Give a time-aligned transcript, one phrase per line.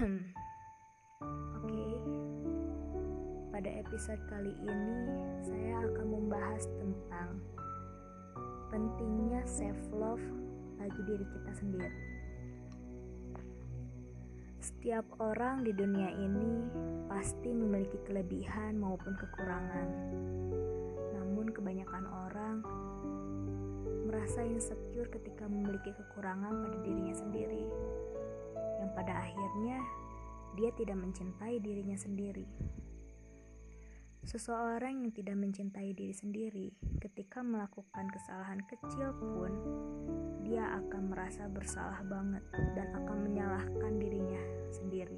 [1.60, 1.84] Oke,
[3.52, 4.96] pada episode kali ini
[5.44, 7.36] saya akan membahas tentang
[8.72, 10.24] pentingnya self love
[10.80, 12.00] bagi diri kita sendiri.
[14.64, 16.64] Setiap orang di dunia ini
[17.04, 19.88] pasti memiliki kelebihan maupun kekurangan.
[21.12, 22.56] Namun kebanyakan orang
[24.08, 27.68] merasa insecure ketika memiliki kekurangan pada dirinya sendiri.
[28.80, 29.78] Yang pada akhirnya
[30.58, 32.46] dia tidak mencintai dirinya sendiri.
[34.20, 36.68] Seseorang yang tidak mencintai diri sendiri,
[37.00, 39.52] ketika melakukan kesalahan kecil pun,
[40.44, 42.44] dia akan merasa bersalah banget
[42.76, 45.16] dan akan menyalahkan dirinya sendiri.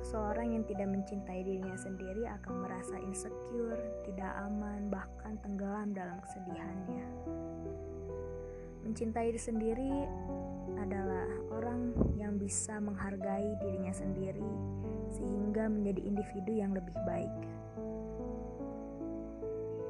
[0.00, 7.04] Seseorang yang tidak mencintai dirinya sendiri akan merasa insecure, tidak aman, bahkan tenggelam dalam kesedihannya.
[8.86, 9.92] Mencintai diri sendiri
[10.78, 14.46] adalah orang yang bisa menghargai dirinya sendiri
[15.10, 17.34] sehingga menjadi individu yang lebih baik.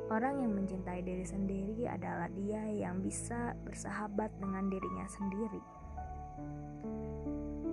[0.08, 5.62] Orang yang mencintai diri sendiri adalah dia yang bisa bersahabat dengan dirinya sendiri.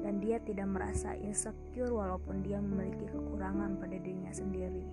[0.04, 4.84] Dan dia tidak merasa insecure walaupun dia memiliki kekurangan pada dirinya sendiri.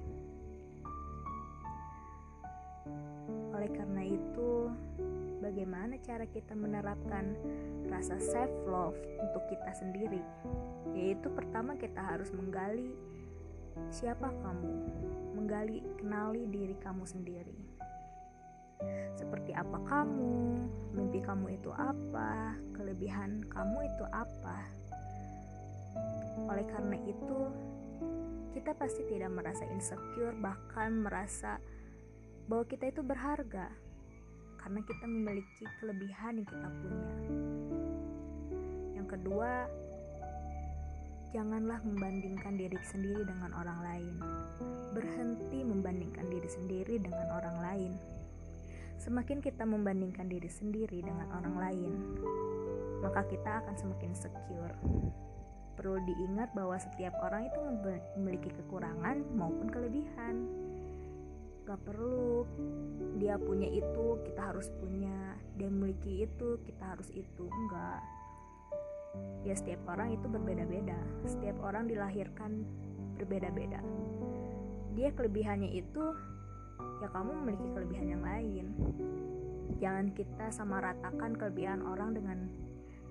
[5.51, 7.34] Bagaimana cara kita menerapkan
[7.91, 10.23] rasa self love untuk kita sendiri.
[10.95, 12.95] Yaitu pertama kita harus menggali
[13.91, 14.75] siapa kamu.
[15.34, 17.59] Menggali kenali diri kamu sendiri.
[19.19, 20.39] Seperti apa kamu
[20.95, 24.71] mimpi kamu itu apa kelebihan kamu itu apa.
[26.47, 27.39] Oleh karena itu
[28.55, 31.59] kita pasti tidak merasa insecure bahkan merasa
[32.47, 33.90] bahwa kita itu berharga
[34.61, 37.12] karena kita memiliki kelebihan yang kita punya.
[39.00, 39.53] Yang kedua,
[41.33, 44.14] janganlah membandingkan diri sendiri dengan orang lain.
[44.92, 47.93] Berhenti membandingkan diri sendiri dengan orang lain.
[49.00, 51.93] Semakin kita membandingkan diri sendiri dengan orang lain,
[53.00, 54.76] maka kita akan semakin secure.
[55.81, 57.59] Perlu diingat bahwa setiap orang itu
[58.20, 60.44] memiliki kekurangan maupun kelebihan
[61.70, 62.42] gak perlu.
[63.22, 65.38] Dia punya itu kita harus punya.
[65.54, 67.47] Dia memiliki itu kita harus itu.
[67.47, 68.03] Enggak.
[69.47, 70.98] Ya setiap orang itu berbeda-beda.
[71.31, 72.66] Setiap orang dilahirkan
[73.14, 73.78] berbeda-beda.
[74.98, 76.04] Dia kelebihannya itu
[76.98, 78.66] ya kamu memiliki kelebihan yang lain.
[79.78, 82.50] Jangan kita sama ratakan kelebihan orang dengan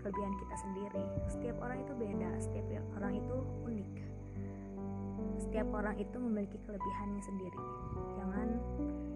[0.03, 1.05] kelebihan kita sendiri.
[1.31, 2.67] Setiap orang itu beda setiap
[2.99, 4.08] orang itu unik
[5.39, 7.61] setiap orang itu memiliki kelebihannya sendiri.
[8.19, 8.49] Jangan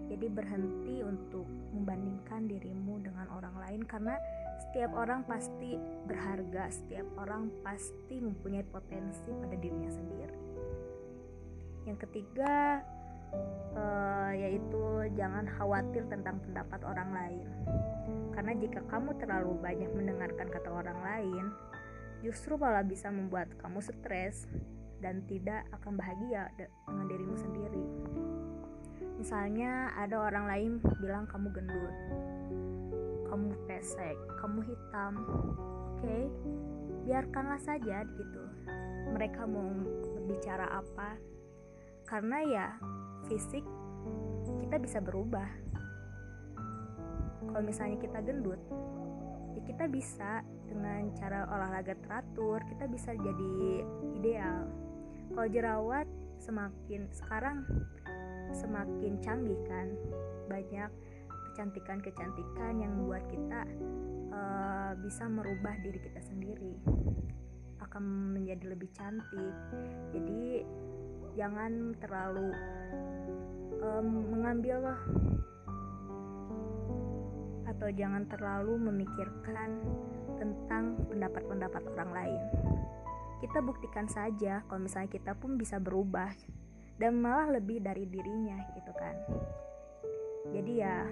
[0.08, 4.16] jadi berhenti untuk membandingkan dirimu dengan orang lain karena
[4.68, 5.76] setiap orang pasti
[6.06, 10.38] berharga setiap orang pasti mempunyai potensi pada dirinya sendiri.
[11.84, 12.80] Yang ketiga
[13.76, 14.82] uh, yaitu
[15.18, 17.48] jangan khawatir tentang pendapat orang lain.
[18.32, 21.44] Karena jika kamu terlalu banyak mendengarkan kata orang lain
[22.24, 24.48] justru malah bisa membuat kamu stres
[25.04, 27.84] dan tidak akan bahagia dengan dirimu sendiri.
[29.20, 31.96] Misalnya ada orang lain bilang kamu gendut,
[33.28, 35.12] kamu pesek, kamu hitam.
[35.92, 36.32] Oke,
[37.04, 38.42] biarkanlah saja gitu.
[39.12, 39.68] Mereka mau
[40.16, 41.20] berbicara apa?
[42.08, 42.66] Karena ya
[43.28, 43.64] fisik
[44.64, 45.46] kita bisa berubah.
[47.44, 48.58] Kalau misalnya kita gendut,
[49.52, 53.84] ya kita bisa dengan cara olahraga teratur, kita bisa jadi
[54.18, 54.83] ideal
[55.34, 56.06] kalau jerawat
[56.38, 57.66] semakin sekarang
[58.54, 59.90] semakin canggih kan?
[60.46, 60.90] Banyak
[61.50, 63.66] kecantikan-kecantikan yang membuat kita
[64.30, 66.78] uh, bisa merubah diri kita sendiri.
[67.82, 69.54] Akan menjadi lebih cantik.
[70.14, 70.62] Jadi
[71.34, 72.54] jangan terlalu
[73.82, 74.06] um,
[74.38, 74.94] mengambil
[77.66, 79.82] atau jangan terlalu memikirkan
[80.38, 82.42] tentang pendapat-pendapat orang lain
[83.44, 86.32] kita buktikan saja kalau misalnya kita pun bisa berubah
[86.96, 89.12] dan malah lebih dari dirinya gitu kan.
[90.48, 91.04] Jadi ya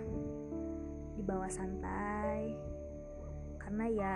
[1.20, 2.56] dibawa santai
[3.60, 4.14] karena ya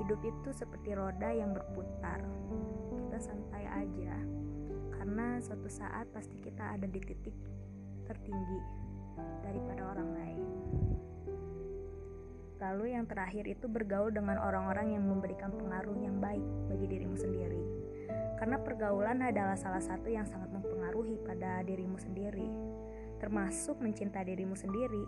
[0.00, 2.24] hidup itu seperti roda yang berputar.
[2.96, 4.16] Kita santai aja
[4.96, 7.36] karena suatu saat pasti kita ada di titik
[8.08, 8.60] tertinggi
[9.44, 10.42] daripada orang lain
[12.64, 16.40] Lalu yang terakhir itu bergaul dengan orang-orang yang memberikan pengaruh yang baik
[16.72, 17.60] bagi dirimu sendiri.
[18.40, 22.48] Karena pergaulan adalah salah satu yang sangat mempengaruhi pada dirimu sendiri,
[23.20, 25.04] termasuk mencintai dirimu sendiri.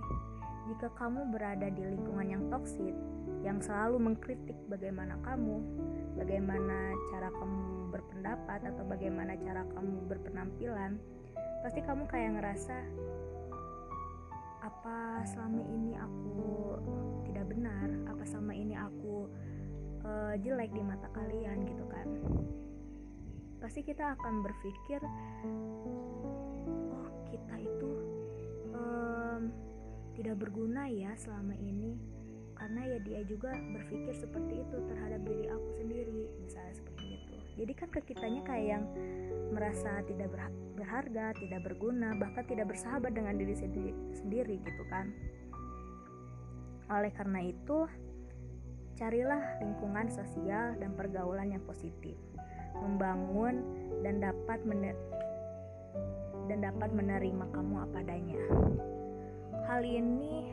[0.68, 2.92] Jika kamu berada di lingkungan yang toksik,
[3.40, 5.56] yang selalu mengkritik bagaimana kamu,
[6.20, 11.00] bagaimana cara kamu berpendapat atau bagaimana cara kamu berpenampilan,
[11.64, 12.76] pasti kamu kayak ngerasa
[14.66, 16.74] apa selama ini aku
[18.26, 19.31] selama ini aku
[20.02, 22.08] uh, jelek di mata kalian gitu kan.
[23.62, 25.00] Pasti kita akan berpikir
[26.93, 27.93] oh kita itu
[28.76, 29.50] um,
[30.19, 31.96] tidak berguna ya selama ini.
[32.56, 37.37] Karena ya dia juga berpikir seperti itu terhadap diri aku sendiri misalnya seperti itu.
[37.56, 38.84] Jadi kan ke kitanya kayak yang
[39.52, 40.32] merasa tidak
[40.76, 43.56] berharga tidak berguna bahkan tidak bersahabat dengan diri
[44.12, 45.12] sendiri gitu kan.
[46.88, 47.84] Oleh karena itu
[48.96, 52.16] carilah lingkungan sosial dan pergaulan yang positif
[52.81, 53.60] membangun
[54.00, 54.64] dan dapat
[56.48, 58.40] dan dapat menerima kamu apa adanya
[59.66, 60.46] hal ini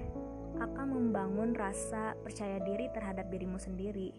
[0.61, 4.13] akan membangun rasa percaya diri terhadap dirimu sendiri,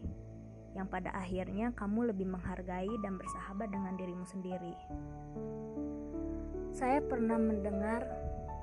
[0.75, 4.75] yang pada akhirnya kamu lebih menghargai dan bersahabat dengan dirimu sendiri.
[6.75, 8.03] Saya pernah mendengar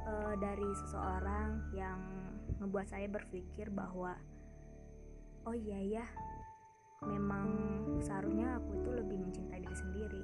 [0.04, 2.00] uh, dari seseorang yang
[2.60, 4.20] membuat saya berpikir bahwa,
[5.48, 6.06] oh iya ya,
[7.06, 7.48] memang
[8.02, 10.24] seharusnya aku itu lebih mencintai diri sendiri.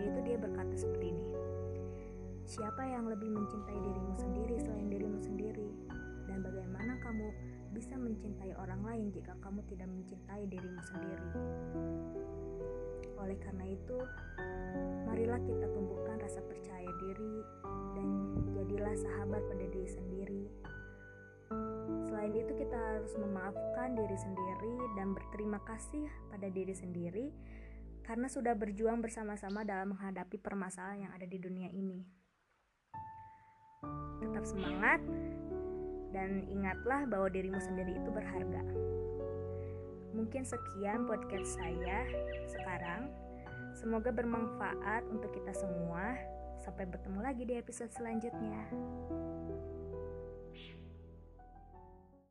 [0.00, 1.26] Yaitu dia berkata seperti ini.
[2.48, 5.68] Siapa yang lebih mencintai dirimu sendiri selain dirimu sendiri?
[6.30, 7.28] dan bagaimana kamu
[7.74, 11.28] bisa mencintai orang lain jika kamu tidak mencintai dirimu sendiri.
[13.18, 13.98] Oleh karena itu,
[15.10, 17.36] marilah kita tumbuhkan rasa percaya diri
[17.98, 18.08] dan
[18.54, 20.42] jadilah sahabat pada diri sendiri.
[22.06, 27.30] Selain itu, kita harus memaafkan diri sendiri dan berterima kasih pada diri sendiri
[28.02, 32.02] karena sudah berjuang bersama-sama dalam menghadapi permasalahan yang ada di dunia ini.
[34.20, 34.98] Tetap semangat,
[36.10, 38.62] dan ingatlah bahwa dirimu sendiri itu berharga.
[40.10, 42.02] Mungkin sekian podcast saya
[42.50, 43.10] sekarang.
[43.78, 46.18] Semoga bermanfaat untuk kita semua.
[46.60, 48.68] Sampai bertemu lagi di episode selanjutnya.